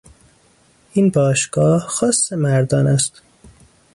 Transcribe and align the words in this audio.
این 0.93 1.09
باشگاه 1.09 1.79
خاص 1.81 2.33
مردان 2.33 2.87
است. 2.87 3.21